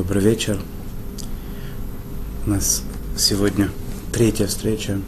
[0.00, 0.58] Добрый вечер.
[2.46, 2.82] У нас
[3.18, 3.68] сегодня
[4.10, 4.98] третья встреча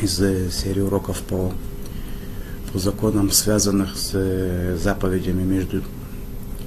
[0.00, 1.52] из э, серии уроков по,
[2.72, 5.82] по законам, связанных с э, заповедями между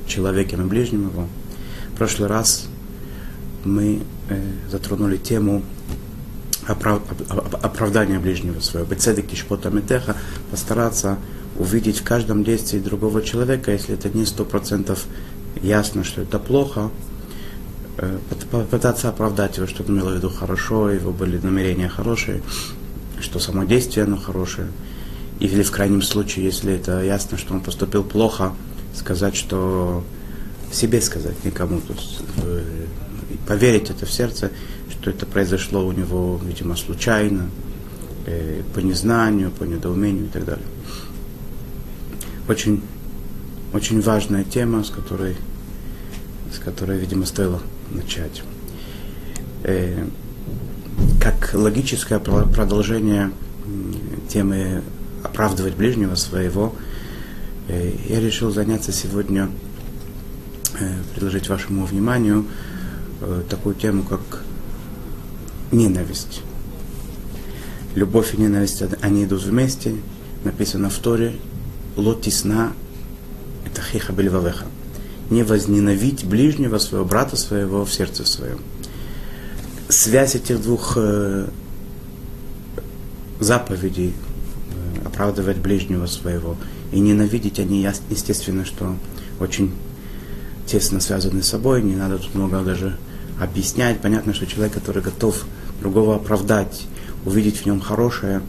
[0.06, 1.28] человеком и ближним его.
[1.96, 2.68] В прошлый раз
[3.64, 5.64] мы э, затронули тему
[6.68, 7.02] оправ,
[7.64, 8.88] оправдания ближнего своего.
[8.88, 10.16] Бецедек тишпота метеха,
[10.52, 11.18] постараться
[11.58, 15.06] увидеть в каждом действии другого человека, если это не сто процентов
[15.64, 16.92] ясно, что это плохо,
[18.52, 22.42] попытаться оправдать его, что он имел в виду хорошо, его были намерения хорошие,
[23.20, 24.68] что само действие оно хорошее.
[25.40, 28.54] Или в крайнем случае, если это ясно, что он поступил плохо,
[28.96, 30.04] сказать, что
[30.72, 32.64] себе сказать никому, то есть э,
[33.48, 34.52] поверить это в сердце,
[34.90, 37.50] что это произошло у него, видимо, случайно,
[38.26, 40.66] э, по незнанию, по недоумению и так далее.
[42.48, 42.82] Очень
[43.74, 45.38] очень важная тема, с которой,
[46.54, 47.62] с которой видимо, стоило
[47.94, 48.44] начать.
[49.64, 50.08] Э,
[51.20, 53.32] как логическое продолжение
[54.28, 54.84] темы
[55.24, 56.74] оправдывать ближнего своего,
[57.68, 59.50] э, я решил заняться сегодня,
[60.80, 62.46] э, предложить вашему вниманию
[63.22, 64.44] э, такую тему, как
[65.72, 66.42] ненависть.
[67.96, 69.96] Любовь и ненависть, они идут вместе.
[70.44, 71.36] Написано в Торе,
[71.96, 72.74] лотисна
[73.66, 74.66] это хиха бельвавеха.
[75.32, 78.60] Не возненавидь ближнего своего брата своего в сердце своем.
[79.90, 81.50] Связь этих двух э,
[83.40, 86.56] заповедей, э, оправдывать ближнего своего
[86.92, 88.96] и ненавидеть, они, естественно, что
[89.40, 89.72] очень
[90.68, 92.98] тесно связаны с собой, не надо тут много даже
[93.40, 94.00] объяснять.
[94.00, 95.46] Понятно, что человек, который готов
[95.82, 96.88] другого оправдать,
[97.26, 98.42] увидеть в нем хорошее,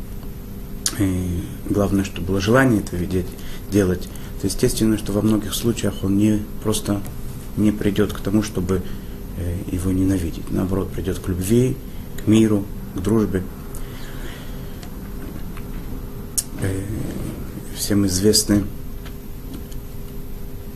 [0.99, 3.27] и главное, чтобы было желание это видеть,
[3.71, 4.09] делать,
[4.47, 7.01] естественно, что во многих случаях он не просто
[7.57, 8.83] не придет к тому, чтобы
[9.37, 10.51] э, его ненавидеть.
[10.51, 11.77] Наоборот, придет к любви,
[12.23, 12.65] к миру,
[12.95, 13.43] к дружбе.
[16.61, 16.83] Э,
[17.77, 18.65] всем известный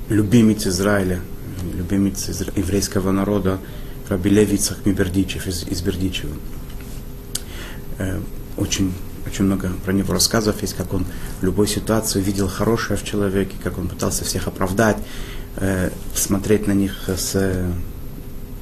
[0.08, 1.20] любимец Израиля,
[1.74, 3.58] любимец еврейского народа
[4.08, 6.34] Раби Левицах Мибердичев из, из Бердичева.
[7.98, 8.20] Э,
[8.56, 8.92] очень
[9.26, 11.04] очень много про него рассказов есть, как он
[11.40, 14.96] в любой ситуации видел хорошее в человеке, как он пытался всех оправдать,
[15.56, 17.70] э, смотреть на них с э,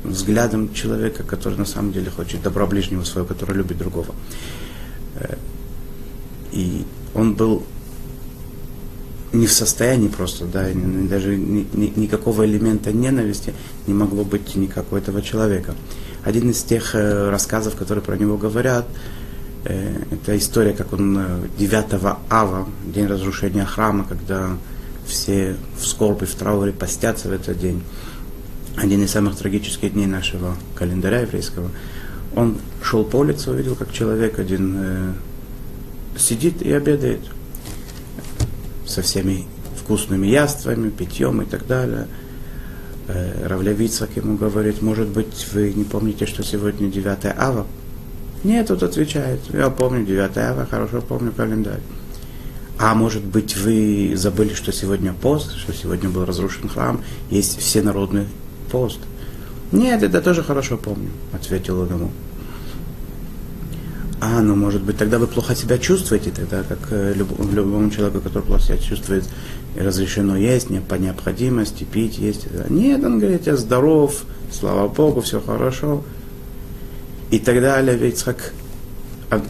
[0.05, 4.15] взглядом человека, который на самом деле хочет добра ближнего своего, который любит другого.
[5.17, 5.37] Э,
[6.53, 7.65] и он был
[9.33, 10.69] не в состоянии просто, да,
[11.11, 13.53] даже ни, ни, никакого элемента ненависти
[13.87, 15.75] не могло быть никакого этого человека.
[16.25, 19.24] Один из тех э, рассказов, которые про него говорят, Э,
[19.65, 24.57] это история, как он 9 э, ава, день разрушения храма, когда
[25.07, 27.83] все в скорби, в трауре постятся в этот день.
[28.77, 31.71] Один из самых трагических дней нашего календаря еврейского.
[32.35, 35.13] Он шел по улице, увидел, как человек один э,
[36.19, 37.21] сидит и обедает
[38.87, 39.47] со всеми
[39.81, 42.09] вкусными яствами, питьем и так далее.
[43.07, 47.67] Э, Равлявицак ему говорит, может быть, вы не помните, что сегодня 9 ава,
[48.45, 51.81] нет, тут отвечает, я помню 9 ава, хорошо помню календарь.
[52.79, 57.01] А может быть, вы забыли, что сегодня пост, что сегодня был разрушен храм,
[57.31, 58.27] есть всенародный
[58.71, 58.99] пост?
[59.73, 62.11] Нет, это тоже хорошо помню, ответил он ему.
[64.21, 68.21] А, ну может быть, тогда вы плохо себя чувствуете, тогда как э, люб, любому человеку,
[68.21, 69.25] который плохо себя чувствует,
[69.77, 72.47] разрешено есть, не по необходимости, пить, есть.
[72.71, 76.05] Нет, он говорит, я здоров, слава Богу, все хорошо.
[77.35, 78.11] И тогда далее.
[78.11, 78.53] Ицхак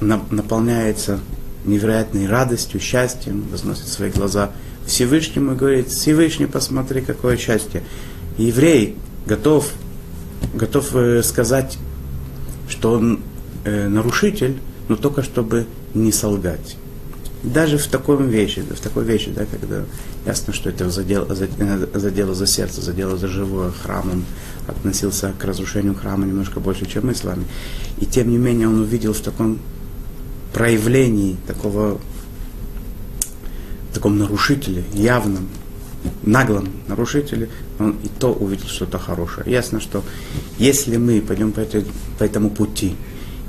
[0.01, 1.21] наполняется
[1.67, 4.53] невероятной радостью, счастьем, возносит свои глаза
[4.87, 7.83] Всевышнему и говорит, Всевышний, посмотри, какое счастье.
[8.39, 8.97] Еврей
[9.27, 9.71] готов,
[10.55, 11.77] готов э, сказать,
[12.71, 13.21] что он
[13.65, 14.57] э, нарушитель,
[14.89, 16.79] но только чтобы не солгать.
[17.45, 19.85] Даже в таком вещи, в такой вещи, да, когда
[20.25, 24.25] ясно, что это задело, задело за сердце, задело за живое храмом,
[24.67, 27.45] относился к разрушению храма немножко больше, чем мы с вами.
[28.01, 29.59] И тем не менее он увидел в таком
[30.55, 32.01] проявлении такого,
[33.93, 35.47] таком нарушителе, явном,
[36.23, 39.45] наглом нарушителе, он и то увидел что-то хорошее.
[39.51, 40.03] Ясно, что
[40.59, 41.85] если мы пойдем по, этой,
[42.19, 42.97] по этому пути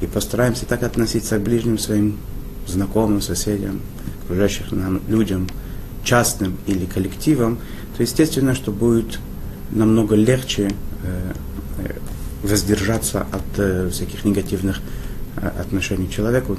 [0.01, 2.17] и постараемся так относиться к ближним своим
[2.67, 3.81] знакомым, соседям,
[4.23, 5.47] окружающим нам людям,
[6.03, 7.59] частным или коллективам,
[7.95, 9.19] то естественно, что будет
[9.71, 10.71] намного легче
[11.05, 11.33] Э,
[12.43, 14.79] воздержаться от э, всяких негативных
[15.37, 16.55] э, отношений к человеку.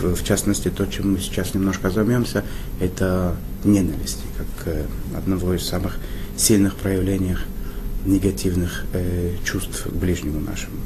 [0.00, 2.44] В, частности, то, чем мы сейчас немножко займемся,
[2.78, 4.74] это ненависть, как
[5.16, 5.96] одного из самых
[6.36, 7.36] сильных проявлений
[8.04, 10.76] негативных э, чувств к ближнему нашему.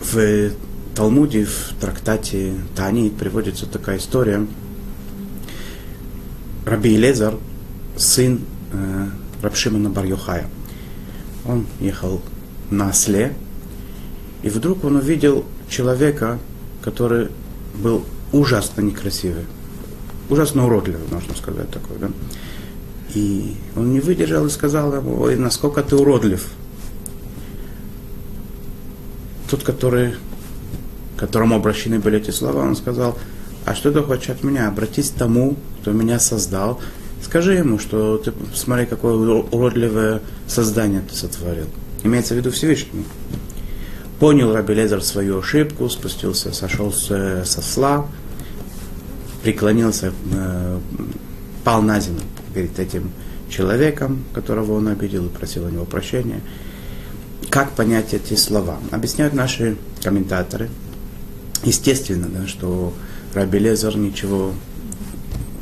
[0.00, 0.50] В
[0.94, 4.46] Талмуде, в трактате Тани приводится такая история.
[6.66, 7.34] Раби Лезар,
[7.96, 8.40] сын
[8.72, 9.06] э,
[9.42, 10.46] Рабшимана Бар-Йохая,
[11.46, 12.20] он ехал
[12.70, 13.34] на осле,
[14.42, 16.38] и вдруг он увидел человека,
[16.82, 17.28] который
[17.74, 19.44] был ужасно некрасивый,
[20.28, 22.10] ужасно уродливый, можно сказать такой, да.
[23.14, 26.46] И он не выдержал и сказал ему, ой, насколько ты уродлив.
[29.50, 30.14] Тот, который,
[31.16, 33.18] которому обращены были эти слова, он сказал,
[33.64, 34.68] а что ты хочешь от меня?
[34.68, 36.80] Обратись к тому, кто меня создал.
[37.22, 41.66] Скажи ему, что ты, смотри, какое уродливое создание ты сотворил.
[42.02, 43.04] Имеется в виду Всевышний.
[44.18, 48.06] Понял Раби Лезер свою ошибку, спустился, сошел со сла,
[49.42, 50.78] преклонился, э,
[51.64, 52.22] пал на землю
[52.54, 53.10] перед этим
[53.48, 56.40] человеком, которого он обидел, и просил у него прощения.
[57.48, 58.78] Как понять эти слова?
[58.90, 60.68] Объясняют наши комментаторы.
[61.64, 62.94] Естественно, да, что
[63.34, 64.52] Раби Лезер ничего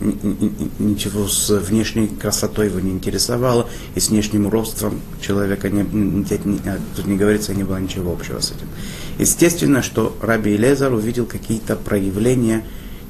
[0.01, 6.25] ничего с внешней красотой его не интересовало, и с внешним ростом человека не, не,
[6.95, 8.69] тут не говорится, не было ничего общего с этим.
[9.19, 12.65] Естественно, что Раби Лезар увидел какие-то проявления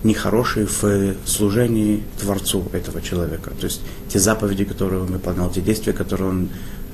[0.05, 3.50] нехорошие в служении Творцу этого человека.
[3.50, 6.49] То есть те заповеди, которые он выполнял, те действия, которые он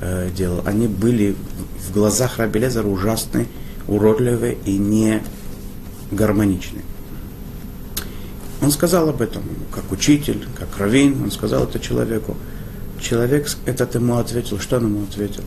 [0.05, 1.35] э, делал, они были
[1.89, 3.47] в глазах Раби Лезара ужасные,
[3.89, 5.23] уродливые и не
[6.11, 6.85] гармоничные.
[8.61, 9.43] Он сказал об этом,
[9.73, 12.37] как учитель, как раввин, он сказал это человеку.
[13.01, 15.43] Человек этот ему ответил, что он ему ответил?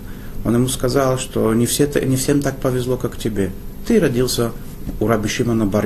[0.45, 3.51] Он ему сказал, что не, все, не всем так повезло, как тебе.
[3.88, 4.51] Ты родился
[5.00, 5.86] у Раби Шимона бар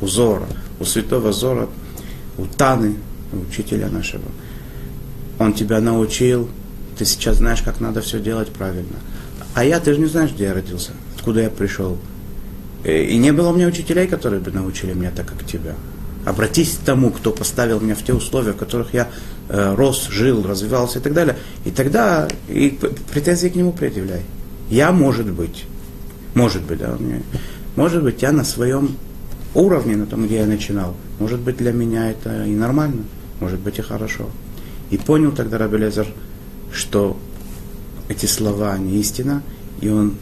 [0.00, 0.46] у Зора,
[0.80, 1.68] у святого Зора,
[2.36, 2.96] у Таны,
[3.32, 4.24] учителя нашего.
[5.38, 6.48] Он тебя научил,
[6.98, 8.96] ты сейчас знаешь, как надо все делать правильно.
[9.54, 11.96] А я, ты же не знаешь, где я родился, откуда я пришел.
[12.84, 15.74] И не было у меня учителей, которые бы научили меня так, как тебя.
[16.24, 19.08] Обратись к тому, кто поставил меня в те условия, в которых я
[19.48, 21.36] э, рос, жил, развивался и так далее.
[21.64, 22.78] И тогда и
[23.12, 24.22] претензии к нему предъявляй.
[24.68, 25.64] Я, может быть,
[26.34, 26.96] может быть, да,
[27.76, 28.96] может быть, я на своем
[29.54, 33.04] уровне, на том, где я начинал, может быть, для меня это и нормально,
[33.40, 34.28] может быть, и хорошо.
[34.90, 36.06] И понял тогда Рабелезер,
[36.72, 37.16] что
[38.08, 39.42] эти слова не истина,
[39.80, 40.14] и он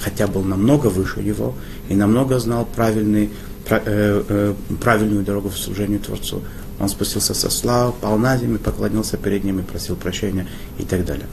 [0.00, 1.54] хотя был намного выше его,
[1.88, 3.30] и намного знал правильный
[3.70, 6.42] Э, э, правильную дорогу в служению Творцу.
[6.80, 10.46] Он спустился со слав, пал на землю, поклонился перед ним и просил прощения
[10.78, 11.26] и так далее.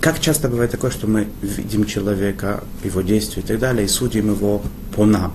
[0.00, 4.32] Как часто бывает такое, что мы видим человека, его действия и так далее, и судим
[4.32, 4.62] его
[4.94, 5.32] по нам.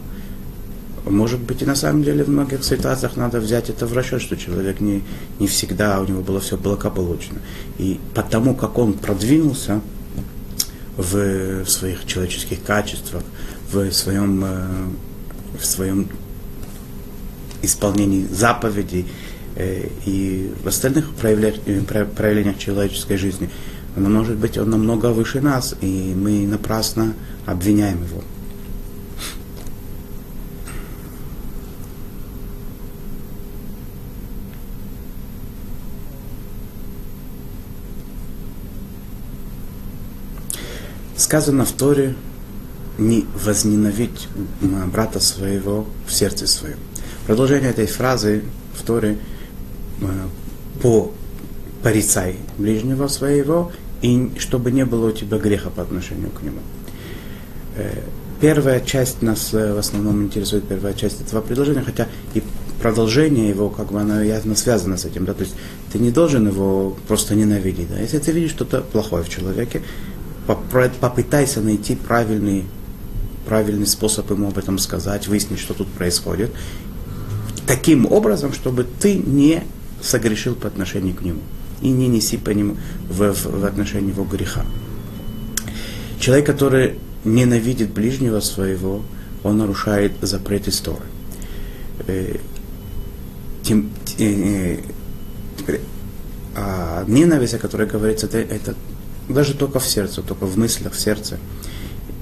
[1.06, 4.38] Может быть, и на самом деле в многих ситуациях надо взять это в расчет, что
[4.38, 5.04] человек не,
[5.40, 7.40] не всегда, у него было все благополучно.
[7.80, 9.82] И потому, как он продвинулся
[10.98, 13.24] в, в своих человеческих качествах,
[13.72, 14.68] в своем э,
[15.58, 16.08] в своем
[17.62, 19.06] исполнении заповедей
[19.56, 21.62] э, и в остальных проявлениях,
[22.16, 23.50] проявлениях человеческой жизни,
[23.96, 27.14] но может быть он намного выше нас, и мы напрасно
[27.46, 28.24] обвиняем его.
[41.32, 42.14] Сказано в Торе,
[42.98, 44.28] не возненавидь
[44.92, 46.76] брата своего в сердце своем.
[47.26, 49.18] Продолжение этой фразы в Торе
[50.02, 50.06] э,
[50.82, 51.14] по
[51.84, 53.72] порицай ближнего своего,
[54.02, 56.60] и чтобы не было у тебя греха по отношению к нему.
[57.78, 58.02] Э,
[58.42, 62.44] первая часть нас э, в основном интересует, первая часть этого предложения, хотя и
[62.82, 65.56] продолжение его, как бы оно явно связано с этим, да, то есть
[65.94, 69.82] ты не должен его просто ненавидеть, да, если ты видишь что-то плохое в человеке,
[70.48, 72.66] попытайся найти правильный
[73.46, 76.52] правильный способ ему об этом сказать, выяснить, что тут происходит,
[77.68, 79.64] таким образом, чтобы ты не
[80.02, 81.42] согрешил по отношению к нему
[81.82, 82.78] и не неси по нему
[83.10, 84.66] в, в, в отношении его греха.
[86.20, 89.04] Человек, который ненавидит ближнего своего,
[89.44, 91.00] он нарушает запрет истории.
[92.08, 92.38] Э,
[93.64, 94.78] тем, э,
[95.58, 95.82] теперь,
[96.56, 98.76] а ненависть, о которой говорится, это, это
[99.30, 101.38] даже только в сердце, только в мыслях, в сердце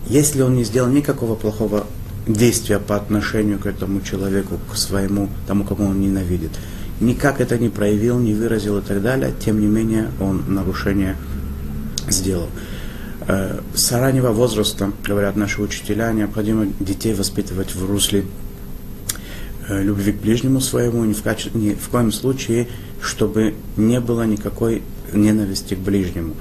[0.10, 1.86] если он не сделал никакого плохого
[2.27, 6.51] действия по отношению к этому человеку, к своему, тому, кому он ненавидит,
[7.00, 11.15] никак это не проявил, не выразил и так далее, тем не менее он нарушение
[12.10, 12.50] сделал.
[13.27, 18.25] Э, с раннего возраста, говорят наши учителя, необходимо детей воспитывать в русле
[19.68, 21.51] э, любви к ближнему своему, ни в, каче...
[21.53, 22.68] ни в коем случае,
[23.00, 24.82] чтобы не было никакой
[25.13, 26.36] ненависти к ближнему.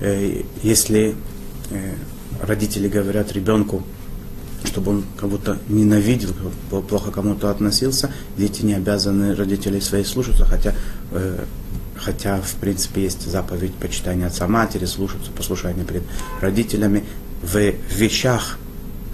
[0.00, 1.14] Э, если
[1.70, 1.94] э,
[2.42, 3.82] родители говорят ребенку,
[4.64, 6.30] чтобы он кого-то ненавидел,
[6.88, 10.74] плохо кому-то относился, дети не обязаны родителей своих слушаться, хотя,
[11.12, 11.44] э,
[11.96, 16.02] хотя в принципе есть заповедь почитания отца матери, слушаться, послушания перед
[16.40, 17.04] родителями.
[17.42, 17.58] В
[17.94, 18.58] вещах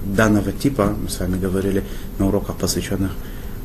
[0.04, 1.84] данного типа, мы с вами говорили
[2.18, 3.12] на уроках, посвященных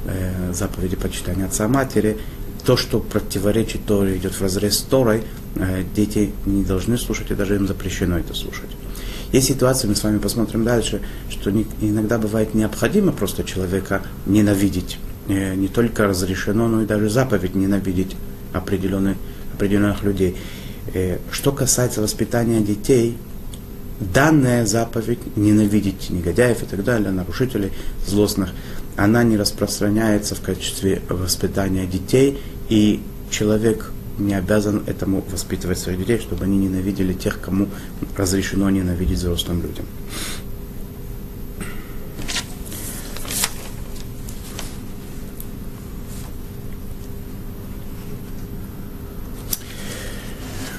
[0.06, 2.18] э, заповеди почитания отца матери,
[2.66, 5.24] то, что противоречит Торе, идет в разрез с Торой,
[5.56, 8.70] э, дети не должны слушать, и даже им запрещено это слушать.
[9.32, 11.52] Есть ситуации, мы с вами посмотрим дальше, что
[11.82, 14.98] иногда бывает необходимо просто человека ненавидеть.
[15.28, 18.16] Э, не только разрешено, но и даже заповедь ненавидеть
[18.54, 19.18] определенных,
[19.54, 20.36] определенных людей.
[20.94, 23.18] Э, что касается воспитания детей,
[24.02, 27.72] данная заповедь ненавидеть негодяев и так далее, нарушителей
[28.06, 28.50] злостных,
[28.98, 36.20] она не распространяется в качестве воспитания детей, и человек не обязан этому воспитывать своих детей,
[36.20, 37.68] чтобы они ненавидели тех, кому
[38.16, 39.86] разрешено ненавидеть взрослым людям.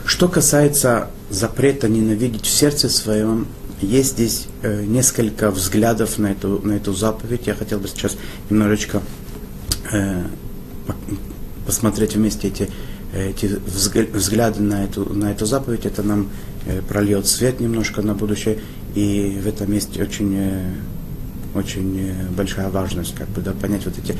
[0.04, 3.48] Что касается запрета ненавидеть в сердце своем,
[3.82, 7.46] есть здесь э, несколько взглядов на эту, на эту заповедь.
[7.46, 8.16] Я хотел бы сейчас
[8.50, 9.02] немножечко
[9.92, 10.22] э,
[11.66, 12.68] посмотреть вместе эти
[13.12, 16.30] эти взгляды на эту, на эту заповедь, это нам
[16.66, 18.58] э, прольет свет немножко на будущее,
[18.94, 20.72] и в этом есть очень, э,
[21.54, 24.16] очень э, большая важность, как бы, да, понять вот эти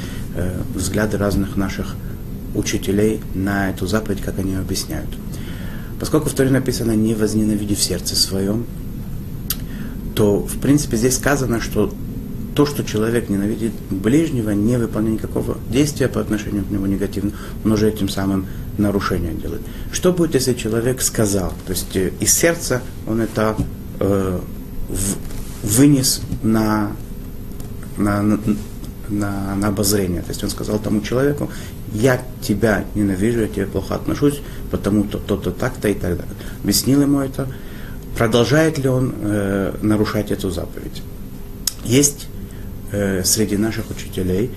[0.75, 1.97] взгляды разных наших
[2.54, 5.09] учителей на эту заповедь, как они объясняют.
[5.99, 8.66] Поскольку в Торе написано «не возненавиди в сердце своем»,
[10.14, 11.92] то, в принципе, здесь сказано, что
[12.54, 17.33] то, что человек ненавидит ближнего, не выполняет никакого действия по отношению к нему негативно,
[17.64, 18.47] он уже этим самым
[18.78, 19.62] нарушение делает.
[19.90, 23.57] Что будет, если человек сказал, то есть э, из сердца он это
[24.00, 24.40] э,
[24.88, 25.16] в,
[25.66, 26.92] вынес на,
[27.97, 28.23] на,
[29.09, 30.23] на, на обозрение.
[30.23, 31.50] То есть он сказал тому человеку,
[31.92, 34.40] я тебя ненавижу, я тебе плохо отношусь,
[34.71, 36.35] потому-то, то-то, так-то и так далее.
[36.62, 37.49] Объяснил ему это.
[38.16, 41.02] Продолжает ли он э, нарушать эту заповедь?
[41.85, 42.28] Есть
[42.92, 44.50] э, среди наших учителей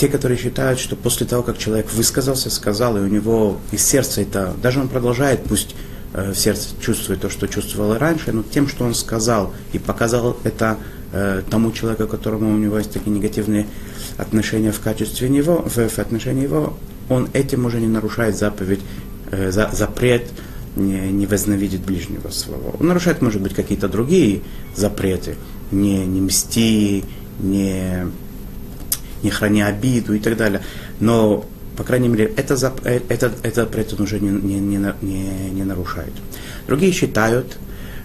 [0.00, 4.22] те, которые считают, что после того, как человек высказался, сказал, и у него из сердца
[4.22, 5.74] это, даже он продолжает, пусть
[6.14, 9.78] э, в сердце чувствует то, что чувствовал и раньше, но тем, что он сказал и
[9.78, 10.78] показал это
[11.12, 13.66] э, тому человеку, которому у него есть такие негативные
[14.16, 16.78] отношения в качестве него, в, в отношении его,
[17.10, 18.80] он этим уже не нарушает заповедь,
[19.30, 20.30] э, за, запрет
[20.76, 22.74] не, не возненавидеть ближнего своего.
[22.78, 24.42] Он нарушает, может быть, какие-то другие
[24.76, 25.36] запреты,
[25.70, 27.04] не, не мсти,
[27.40, 28.06] не,
[29.22, 30.62] не храня обиду и так далее.
[31.00, 31.44] Но,
[31.76, 35.64] по крайней мере, это, э, это, это запрет он уже не, не, не, не, не
[35.64, 36.12] нарушает.
[36.66, 37.58] Другие считают,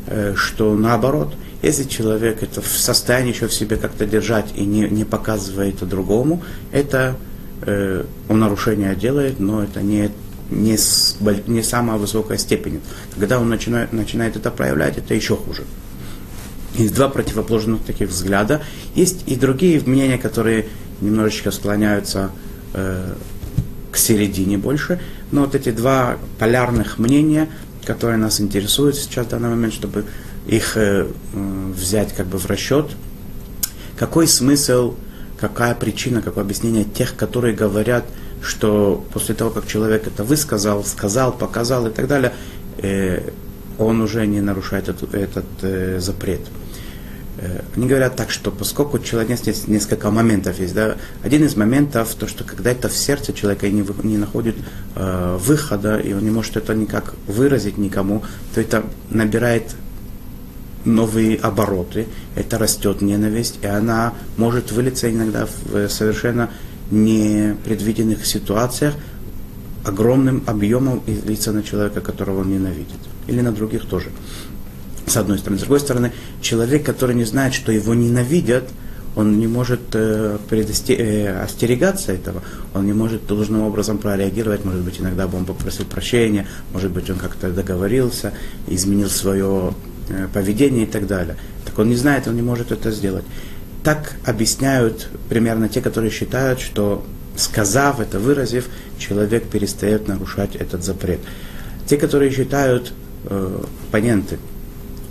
[0.08, 4.88] э, что наоборот, если человек это в состоянии еще в себе как-то держать и не,
[4.90, 7.16] не показывает это другому, это
[7.62, 10.12] э, он нарушение делает, но это не,
[10.50, 12.82] не, с, не самая высокая степень.
[13.18, 15.64] Когда он начинает, начинает это проявлять, это еще хуже.
[16.76, 18.62] Есть два противоположных таких взгляда.
[18.96, 20.68] Есть и другие мнения, которые
[21.02, 22.32] немножечко склоняются
[22.74, 23.14] э,
[23.92, 25.00] к середине больше.
[25.32, 27.50] Но вот эти два полярных мнения,
[27.86, 30.06] которые нас интересуют сейчас в данный момент, чтобы
[30.48, 32.92] их э, взять как бы в расчет,
[33.98, 34.96] какой смысл,
[35.40, 38.06] какая причина, какое объяснение тех, которые говорят,
[38.46, 42.34] что после того, как человек это высказал, сказал, показал и так далее,
[42.78, 43.30] э,
[43.78, 46.42] он уже не нарушает этот, этот э, запрет.
[47.38, 52.14] Э, они говорят так, что поскольку человек есть несколько моментов есть, да, один из моментов,
[52.16, 54.56] то, что когда это в сердце человека не, не находит
[54.96, 58.24] э, выхода, и он не может это никак выразить никому,
[58.54, 59.76] то это набирает
[60.86, 66.52] новые обороты, это растет ненависть, и она может вылиться иногда в совершенно
[66.92, 68.96] непредвиденных ситуациях
[69.84, 72.98] огромным объемом и лица на человека, которого он ненавидит.
[73.28, 74.10] Или на других тоже
[75.06, 75.58] с одной стороны.
[75.58, 76.12] С другой стороны,
[76.42, 78.64] человек, который не знает, что его ненавидят,
[79.16, 82.42] он не может э, предосте- э, остерегаться этого,
[82.74, 87.10] он не может должным образом прореагировать, может быть, иногда бы он попросил прощения, может быть,
[87.10, 88.34] он как-то договорился,
[88.68, 89.74] изменил свое
[90.10, 91.38] э, поведение и так далее.
[91.66, 93.24] Так он не знает, он не может это сделать.
[93.86, 101.20] Так объясняют примерно те, которые считают, что сказав это, выразив, человек перестает нарушать этот запрет.
[101.86, 102.94] Те, которые считают,
[103.26, 104.40] э, оппоненты,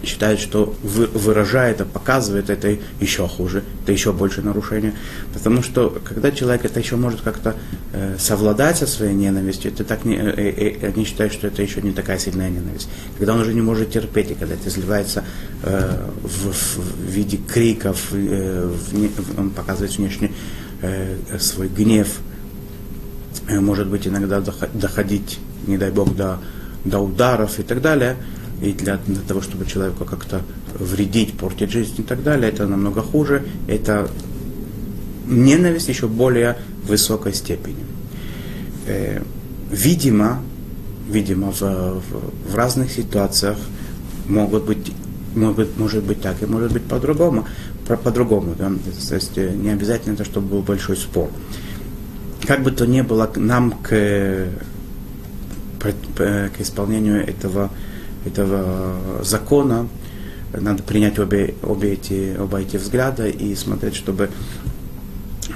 [0.04, 4.94] считает, что выражает, а показывает, это еще хуже, это еще больше нарушение.
[5.32, 7.54] Потому что когда человек это еще может как-то
[7.92, 11.82] э, совладать со своей ненавистью, это так не, э, э, они считают, что это еще
[11.82, 12.88] не такая сильная ненависть.
[13.18, 15.24] Когда он уже не может терпеть, и когда это изливается
[15.62, 20.32] э, в, в виде криков, э, в, он показывает внешне
[20.82, 22.08] э, свой гнев,
[23.48, 24.42] э, может быть иногда
[24.74, 26.38] доходить, не дай бог, до,
[26.84, 28.16] до ударов и так далее–
[28.62, 30.42] и для, для того, чтобы человеку как-то
[30.78, 33.44] вредить, портить жизнь и так далее, это намного хуже.
[33.66, 34.08] Это
[35.26, 36.56] ненависть еще более
[36.86, 37.84] высокой степени.
[38.86, 39.22] Э,
[39.70, 40.42] видимо,
[41.08, 43.58] видимо, в, в, в разных ситуациях
[44.28, 44.92] могут быть,
[45.34, 47.46] может, может быть так и может быть по-другому.
[47.86, 48.70] Про, по-другому, да?
[49.08, 51.28] то есть э, не обязательно это, чтобы был большой спор.
[52.46, 54.48] Как бы то ни было, нам к,
[55.80, 57.70] к исполнению этого
[58.24, 59.88] этого закона,
[60.52, 64.30] надо принять обе, обе эти, оба эти взгляда и смотреть, чтобы,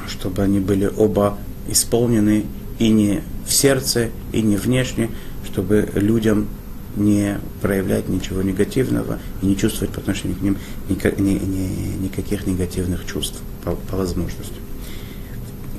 [0.07, 2.45] чтобы они были оба исполнены
[2.79, 5.11] и не в сердце, и не внешне,
[5.45, 6.49] чтобы людям
[6.97, 10.57] не проявлять ничего негативного и не чувствовать по отношению к ним
[10.89, 14.55] никак, ни, ни, никаких негативных чувств по, по возможности.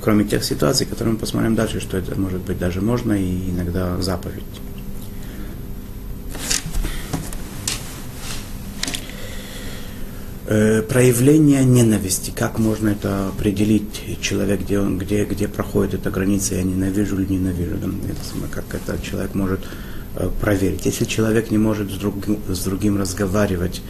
[0.02, 4.02] Кроме тех ситуаций, которые мы посмотрим дальше, что это может быть даже можно и иногда
[4.02, 4.44] заповедь.
[10.50, 12.32] Проявление ненависти.
[12.32, 14.20] Как можно это определить?
[14.20, 17.76] Человек, где, он, где, где проходит эта граница, я ненавижу или ненавижу.
[17.76, 19.60] Это, как это человек может
[20.16, 20.88] э, проверить.
[20.88, 23.84] Если человек не может с другим, с другим разговаривать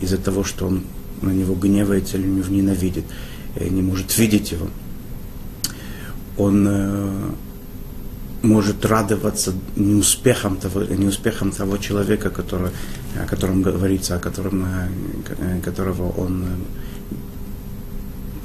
[0.00, 0.84] из-за того, что он
[1.22, 3.04] на него гневается или ненавидит,
[3.56, 4.68] э, не может видеть его,
[6.36, 6.68] он
[8.46, 12.70] может радоваться неуспехам того, неуспехам того человека, который,
[13.22, 16.46] о котором говорится, о котором, э, которого он э,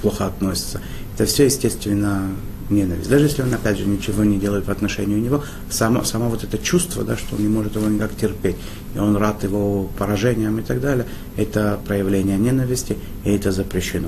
[0.02, 0.82] плохо относится.
[1.16, 2.30] Это все, естественно,
[2.70, 3.10] ненависть.
[3.10, 6.58] Даже если он, опять же, ничего не делает по отношению него, само, само вот это
[6.58, 8.56] чувство, да, что он не может его никак терпеть,
[8.96, 11.06] и он рад его поражениям и так далее,
[11.38, 14.08] это проявление ненависти, и это запрещено.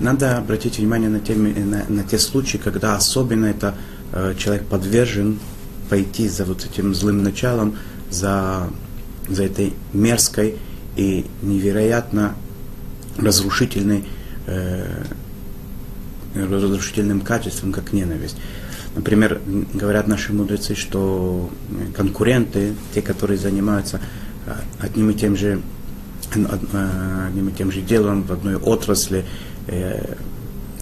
[0.00, 3.74] Надо обратить внимание на те, на, на те случаи, когда особенно это
[4.12, 5.38] э, человек подвержен
[5.90, 7.76] пойти за вот этим злым началом,
[8.08, 8.70] за,
[9.28, 10.56] за этой мерзкой
[10.96, 12.34] и невероятно
[13.18, 14.04] разрушительной,
[14.46, 15.04] э,
[16.34, 18.36] разрушительным качеством, как ненависть.
[18.96, 19.38] Например,
[19.74, 21.50] говорят наши мудрецы, что
[21.94, 24.00] конкуренты, те, которые занимаются
[24.46, 25.60] э, одним и тем же
[26.34, 29.26] э, одним и тем же делом в одной отрасли,
[29.70, 30.16] Э,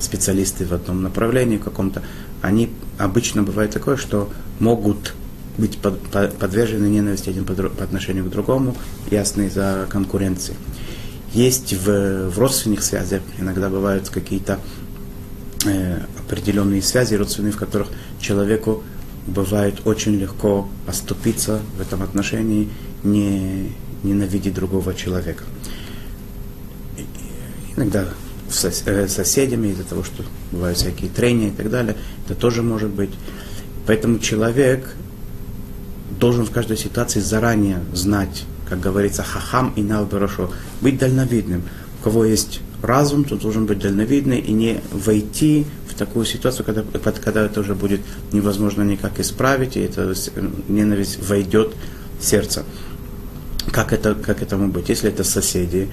[0.01, 2.03] специалисты в одном направлении каком-то,
[2.41, 5.15] они обычно бывает такое, что могут
[5.59, 8.77] быть под, под, подвержены ненависти один по, по отношению к другому,
[9.11, 10.55] ясно из-за конкуренции.
[11.35, 14.59] Есть в, в родственных связях, иногда бывают какие-то
[15.67, 17.89] э, определенные связи родственные, в которых
[18.21, 18.85] человеку
[19.27, 22.71] бывает очень легко оступиться в этом отношении,
[23.03, 23.73] не
[24.03, 25.45] ненавидеть другого человека.
[27.77, 28.07] Иногда
[28.51, 31.97] с э, соседями, из-за того, что бывают всякие трения и так далее.
[32.27, 33.11] Это тоже может быть.
[33.87, 34.95] Поэтому человек
[36.19, 41.63] должен в каждой ситуации заранее знать, как говорится, хахам и навберошо, быть дальновидным.
[42.01, 46.83] У кого есть разум, то должен быть дальновидный и не войти в такую ситуацию, когда,
[47.13, 48.01] когда это уже будет
[48.33, 50.15] невозможно никак исправить, и эта
[50.69, 51.75] ненависть войдет
[52.21, 52.65] в сердце.
[53.73, 54.89] Как это, как этому быть?
[54.89, 55.89] Если это соседи,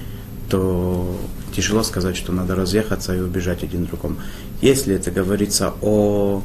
[0.48, 1.18] то
[1.56, 4.16] тяжело сказать, что надо разъехаться и убежать один другому.
[4.60, 6.42] Если это говорится о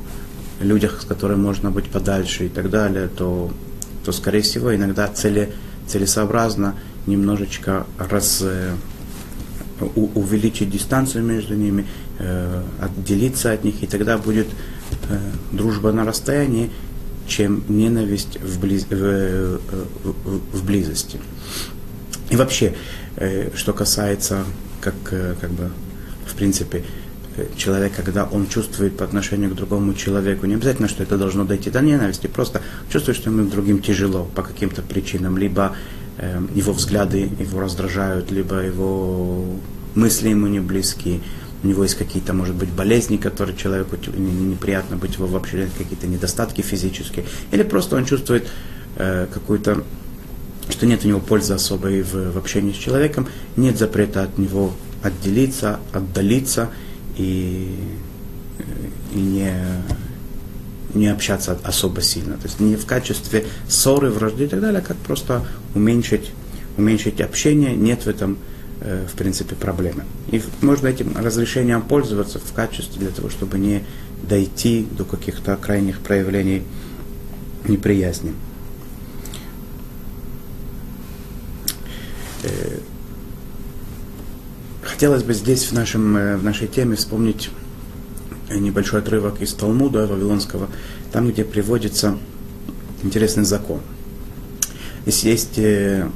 [0.61, 3.51] людях, с которыми можно быть подальше и так далее, то,
[4.05, 5.51] то скорее всего, иногда цели,
[5.87, 6.75] целесообразно
[7.07, 8.73] немножечко раз, э,
[9.95, 11.85] у, увеличить дистанцию между ними,
[12.19, 14.47] э, отделиться от них, и тогда будет
[15.09, 15.19] э,
[15.51, 16.69] дружба на расстоянии,
[17.27, 19.57] чем ненависть в, близ, в, э,
[20.03, 21.19] в, в близости.
[22.29, 22.75] И вообще,
[23.17, 24.45] Э, что касается,
[24.81, 25.71] как, э, как бы,
[26.25, 26.83] в принципе,
[27.37, 31.45] э, человек, когда он чувствует по отношению к другому человеку, не обязательно, что это должно
[31.45, 35.75] дойти до ненависти, просто чувствует, что ему другим тяжело по каким-то причинам, либо
[36.17, 39.45] э, его взгляды его раздражают, либо его
[39.95, 41.21] мысли ему не близки,
[41.63, 46.61] у него есть какие-то, может быть, болезни, которые человеку неприятно быть его вообще, какие-то недостатки
[46.61, 48.47] физические, или просто он чувствует
[48.95, 49.83] э, какую-то
[50.69, 54.73] что нет у него пользы особой в, в общении с человеком, нет запрета от него
[55.01, 56.69] отделиться, отдалиться
[57.17, 57.75] и,
[59.13, 59.53] и не,
[60.93, 62.37] не общаться особо сильно.
[62.37, 66.31] То есть не в качестве ссоры, вражды и так далее, а как просто уменьшить,
[66.77, 68.37] уменьшить общение, нет в этом,
[68.81, 70.03] э, в принципе, проблемы.
[70.31, 73.83] И можно этим разрешением пользоваться в качестве для того, чтобы не
[74.23, 76.63] дойти до каких-то крайних проявлений
[77.67, 78.33] неприязни.
[84.81, 87.49] Хотелось бы здесь в, нашем, э, в нашей теме вспомнить
[88.49, 90.67] небольшой отрывок из Талмуда Вавилонского,
[91.11, 92.17] там, где приводится
[93.03, 93.79] интересный закон.
[95.03, 96.07] Здесь есть э,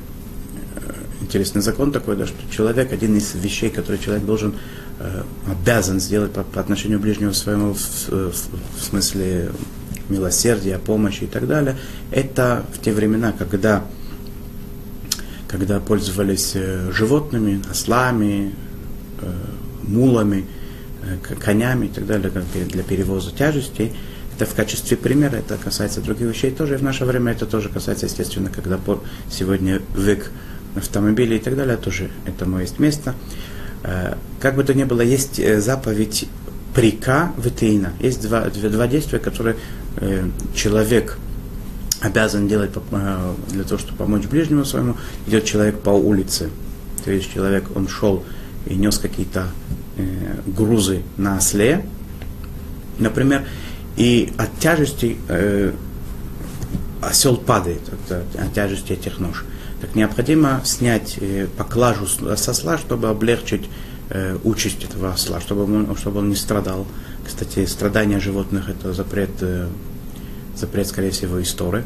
[1.21, 4.55] интересный закон такой, да, что человек, один из вещей, которые человек должен,
[4.99, 9.51] э, обязан сделать по, по отношению к ближнему своему, в, в, в смысле
[10.09, 11.77] милосердия, помощи и так далее,
[12.11, 13.83] это в те времена, когда,
[15.58, 18.54] когда пользовались э, животными, ослами,
[19.22, 19.32] э,
[19.84, 20.46] мулами,
[21.06, 23.94] Э, конями и так далее для перевоза тяжестей.
[24.36, 26.76] Это в качестве примера, это касается других вещей тоже.
[26.76, 28.80] И в наше время это тоже касается, естественно, когда
[29.30, 30.32] сегодня век
[30.76, 33.13] автомобилей и так далее, тоже этому есть место.
[34.41, 36.28] Как бы то ни было, есть заповедь
[36.74, 37.94] прика ветеина.
[38.02, 39.56] Есть два, два действия, которые
[40.54, 41.18] человек
[42.06, 42.72] обязан делать
[43.50, 44.96] для того, чтобы помочь ближнему своему.
[45.28, 46.50] Идет человек по улице,
[47.04, 48.24] то есть человек, он шел
[48.65, 49.48] и нес какие-то
[49.98, 51.86] э, грузы на осле,
[53.00, 53.46] например,
[53.98, 55.72] и от тяжести э,
[57.02, 59.46] осел падает, от, от тяжести этих нож.
[59.82, 63.70] Так необходимо снять э, поклажу с осла, чтобы облегчить
[64.10, 66.86] э, участь этого осла, чтобы он, чтобы он не страдал.
[67.26, 69.68] Кстати, страдания животных это запрет, э,
[70.56, 71.84] запрет, скорее всего, истории.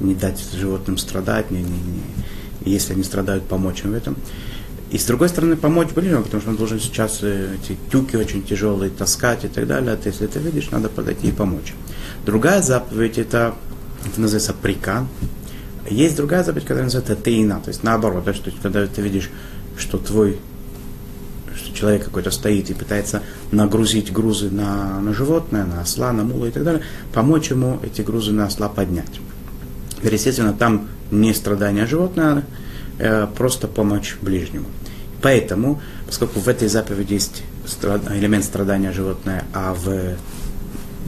[0.00, 2.02] Не дать животным страдать, не, не, не,
[2.64, 4.16] если они страдают, помочь им в этом.
[4.90, 8.44] И с другой стороны, помочь ближнему, потому что он должен сейчас э, эти тюки очень
[8.44, 9.92] тяжелые таскать и так далее.
[9.92, 11.74] А ты, если ты видишь, надо подойти и помочь.
[12.24, 13.54] Другая заповедь, это,
[14.04, 15.08] это называется прикан.
[15.90, 19.30] Есть другая заповедь, которая называется тейна, то есть наоборот, да, что когда ты видишь,
[19.76, 20.38] что твой
[21.76, 26.50] человек какой-то стоит и пытается нагрузить грузы на, на животное, на осла, на мула и
[26.50, 29.20] так далее, помочь ему эти грузы на осла поднять.
[30.02, 32.42] Естественно, там не страдания животного,
[32.98, 34.66] Э, просто помочь ближнему.
[35.20, 37.42] Поэтому, поскольку в этой заповеди есть
[38.10, 40.16] элемент страдания животное, а в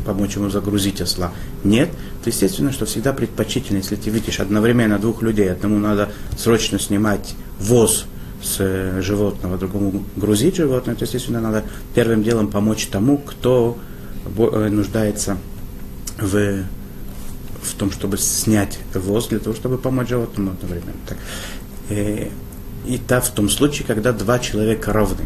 [0.05, 1.33] помочь ему загрузить осла
[1.65, 1.89] нет,
[2.23, 7.35] то естественно, что всегда предпочтительно, если ты видишь одновременно двух людей, одному надо срочно снимать
[7.59, 8.05] воз
[8.43, 13.79] с э, животного, другому грузить животное, то, естественно, надо первым делом помочь тому, кто
[14.25, 15.39] э, нуждается
[16.19, 16.65] в,
[17.63, 20.93] в том, чтобы снять воз, для того, чтобы помочь животному одновременно.
[21.07, 21.19] Так.
[21.91, 22.29] Э,
[22.87, 25.25] и та в том случае, когда два человека равны.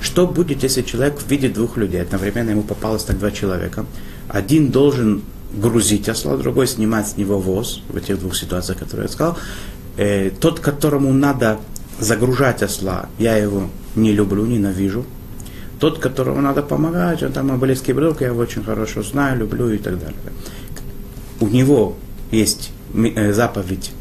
[0.00, 3.86] Что будет, если человек видит двух людей, одновременно ему попалось так два человека?
[4.28, 5.22] Один должен
[5.52, 9.38] грузить осла, другой снимать с него воз, в этих двух ситуациях, которые я сказал.
[9.96, 11.60] Э, тот, которому надо
[11.98, 15.04] загружать осла, я его не люблю, ненавижу.
[15.78, 19.70] Тот, которому надо помогать, он там мой близкий друг, я его очень хорошо знаю, люблю
[19.70, 20.16] и так далее.
[21.40, 21.96] У него
[22.30, 23.92] есть э, заповедь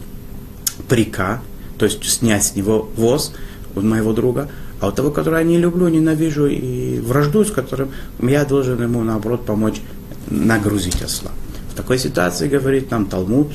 [0.87, 1.41] прика,
[1.77, 3.33] то есть снять с него воз
[3.75, 7.91] у моего друга, а у того, которого я не люблю, ненавижу и враждую, с которым
[8.21, 9.81] я должен ему, наоборот, помочь
[10.29, 11.31] нагрузить осла.
[11.71, 13.51] В такой ситуации говорит нам Талмуд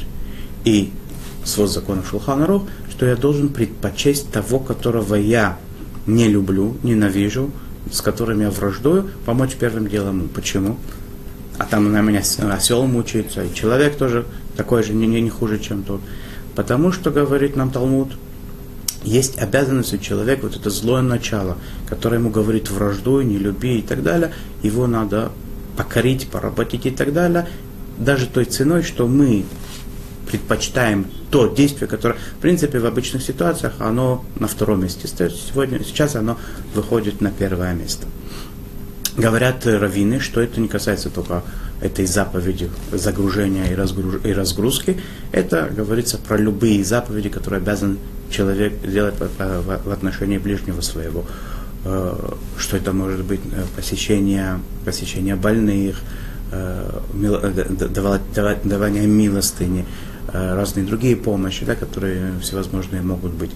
[0.65, 0.91] и
[1.49, 5.59] свод законов Шулханарух, что я должен предпочесть того, которого я
[6.07, 7.51] не люблю, ненавижу,
[7.91, 10.29] с которым я враждую, помочь первым делом.
[10.35, 10.79] Почему?
[11.59, 15.59] А там на меня осел мучается, и человек тоже такой же, не, не, не хуже,
[15.59, 16.01] чем тот.
[16.55, 18.13] Потому что, говорит нам Талмуд,
[19.05, 21.57] есть обязанность у человека, вот это злое начало,
[21.89, 24.33] которое ему говорит враждуй, не люби и так далее,
[24.63, 25.31] его надо
[25.77, 27.49] покорить, поработить и так далее,
[27.99, 29.45] даже той ценой, что мы
[30.29, 35.33] предпочитаем то действие, которое, в принципе, в обычных ситуациях, оно на втором месте стоит.
[35.35, 36.39] Сегодня, сейчас оно
[36.75, 38.07] выходит на первое место.
[39.17, 41.43] Говорят раввины, что это не касается только
[41.81, 45.01] этой заповеди загружения и, разгруз, и разгрузки,
[45.33, 47.99] это говорится про любые заповеди, которые обязан
[48.31, 51.25] человек делать в отношении ближнего своего.
[51.85, 52.15] Э,
[52.59, 56.01] что это может быть э, посещение, посещение больных,
[56.51, 57.01] э,
[58.65, 59.87] давание милостыни,
[60.33, 63.51] разные другие помощи, да, которые всевозможные могут быть.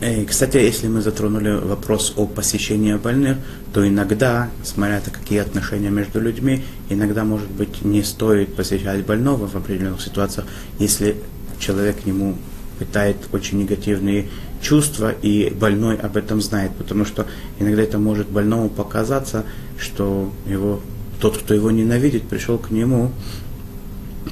[0.00, 3.36] И, кстати, если мы затронули вопрос о посещении больных,
[3.74, 9.46] то иногда, смотря на какие отношения между людьми, иногда, может быть, не стоит посещать больного
[9.46, 10.46] в определенных ситуациях,
[10.78, 11.16] если
[11.58, 12.36] человек к нему
[12.78, 14.28] питает очень негативные
[14.62, 17.26] чувства, и больной об этом знает, потому что
[17.58, 19.44] иногда это может больному показаться,
[19.78, 20.80] что его
[21.20, 23.12] тот, кто его ненавидит, пришел к нему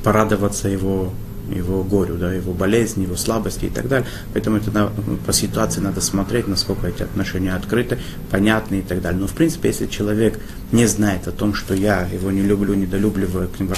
[0.03, 1.13] порадоваться его
[1.51, 4.07] его горю, да, его болезни, его слабости и так далее.
[4.33, 4.93] Поэтому это на,
[5.27, 7.99] по ситуации надо смотреть, насколько эти отношения открыты,
[8.31, 9.21] понятны и так далее.
[9.21, 10.39] Но в принципе, если человек
[10.73, 13.73] не знает о том, что я его не люблю, недолюбливаю, к нему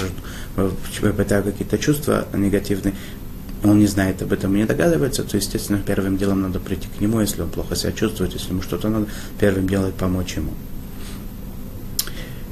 [1.12, 2.94] питаю какие-то чувства негативные,
[3.62, 7.00] он не знает об этом и не догадывается, то, естественно, первым делом надо прийти к
[7.00, 9.06] нему, если он плохо себя чувствует, если ему что-то надо,
[9.38, 10.52] первым делом помочь ему.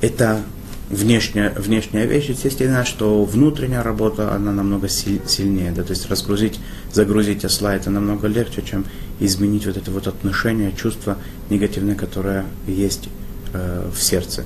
[0.00, 0.42] Это
[0.90, 6.58] внешняя, внешняя вещь, естественно, что внутренняя работа, она намного сильнее, да, то есть разгрузить,
[6.92, 8.84] загрузить осла, это намного легче, чем
[9.20, 11.18] изменить вот это вот отношение, чувство
[11.50, 13.08] негативное, которое есть
[13.52, 14.44] э, в сердце.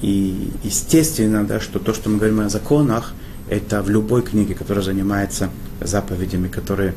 [0.00, 3.12] И естественно, да, что то, что мы говорим о законах,
[3.50, 6.94] это в любой книге, которая занимается заповедями, которые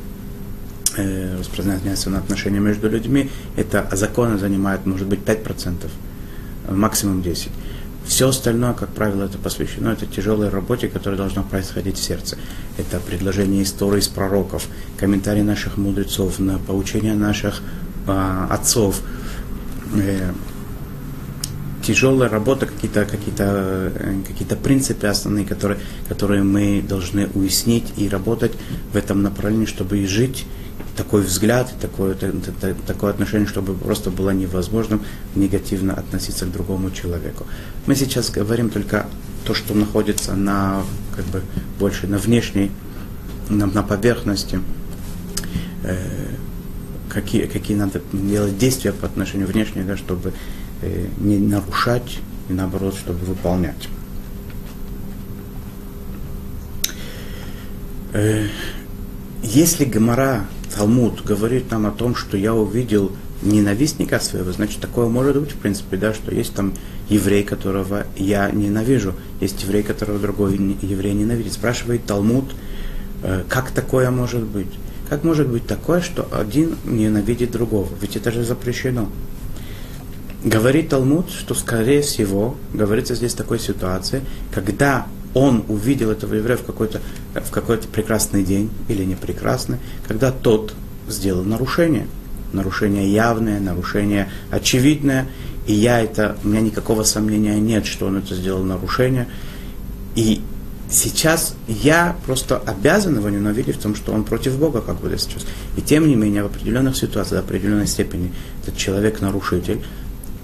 [0.96, 5.89] э, распространяются на отношения между людьми, это законы занимают, может быть, 5%,
[6.69, 7.49] максимум 10%.
[8.06, 12.38] Все остальное, как правило, это посвящено этой тяжелой работе, которая должна происходить в сердце.
[12.78, 17.62] Это предложение истории из пророков, комментарии наших мудрецов, на поучения наших
[18.08, 19.02] э, отцов,
[19.95, 20.32] э,
[21.82, 28.52] тяжелая работа, какие-то какие э, какие принципы основные, которые, которые мы должны уяснить и работать
[28.91, 30.45] в этом направлении, чтобы и жить
[30.96, 32.16] такой взгляд, такое,
[32.86, 35.02] такое отношение, чтобы просто было невозможным
[35.36, 37.46] негативно относиться к другому человеку.
[37.86, 39.08] Мы сейчас говорим только
[39.46, 40.84] то, что находится на,
[41.16, 41.42] как бы,
[41.80, 42.72] больше на внешней,
[43.50, 44.60] на, на поверхности,
[45.84, 45.98] э,
[47.10, 50.34] какие, какие надо делать действия по отношению внешней, да, чтобы
[50.82, 53.90] э, не нарушать и наоборот, чтобы выполнять.
[58.14, 58.48] Э,
[59.42, 65.40] если Гамара Талмуд говорит нам о том, что я увидел ненавистника своего, значит, такое может
[65.40, 66.74] быть, в принципе, да, что есть там
[67.10, 71.54] еврей, которого я ненавижу, есть еврей, которого другой еврей ненавидит.
[71.54, 72.46] Спрашивает Талмуд,
[73.24, 74.72] э, как такое может быть?
[75.10, 77.90] Как может быть такое, что один ненавидит другого?
[78.02, 79.10] Ведь это же запрещено.
[80.44, 84.22] Говорит Талмуд, что, скорее всего, говорится здесь такой ситуации,
[84.54, 87.02] когда он увидел этого еврея в какой-то,
[87.34, 90.74] в какой-то прекрасный день или не прекрасный, когда тот
[91.08, 92.08] сделал нарушение.
[92.52, 95.28] Нарушение явное, нарушение очевидное.
[95.65, 99.28] И я это, у меня никакого сомнения нет, что он это сделал нарушение.
[100.15, 100.41] И
[100.89, 105.46] сейчас я просто обязан его ненавидеть в том, что он против Бога, как бы сейчас.
[105.78, 109.82] И тем не менее, в определенных ситуациях, в определенной степени, этот человек нарушитель,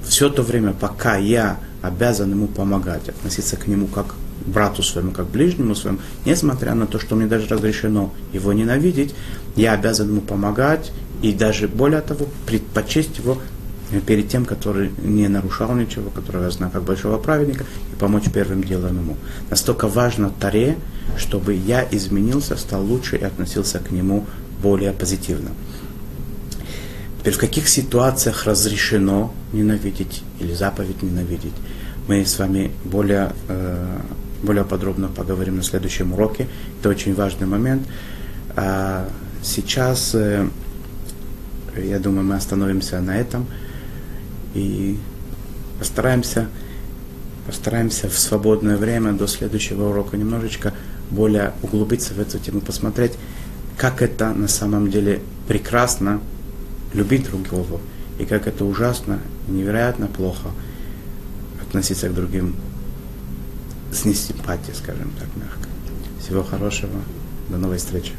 [0.04, 5.28] все то время, пока я обязан ему помогать, относиться к нему как брату своему, как
[5.28, 9.16] ближнему своему, несмотря на то, что мне даже разрешено его ненавидеть,
[9.56, 13.38] я обязан ему помогать и даже более того, предпочесть его
[14.06, 18.64] перед тем, который не нарушал ничего, которого я знаю как большого праведника, и помочь первым
[18.64, 19.18] делом ему.
[19.50, 20.78] Настолько важно Таре,
[21.18, 24.26] чтобы я изменился, стал лучше и относился к нему
[24.62, 25.50] более позитивно.
[27.20, 31.54] Теперь в каких ситуациях разрешено ненавидеть или заповедь ненавидеть?
[32.08, 34.00] Мы с вами более э,
[34.44, 36.48] более подробно поговорим на следующем уроке.
[36.80, 37.88] Это очень важный момент.
[38.56, 39.08] А
[39.42, 40.48] сейчас, э,
[41.76, 43.48] я думаю, мы остановимся на этом
[44.54, 44.98] и
[45.78, 46.48] постараемся,
[47.46, 50.74] постараемся в свободное время до следующего урока немножечко
[51.10, 53.14] более углубиться в эту тему, посмотреть,
[53.78, 56.20] как это на самом деле прекрасно
[56.94, 57.80] любить другого,
[58.20, 60.50] и как это ужасно, невероятно плохо
[61.62, 62.56] относиться к другим
[63.92, 65.68] с несимпатией, скажем так, мягко.
[66.20, 67.02] Всего хорошего.
[67.50, 68.14] До новой встречи.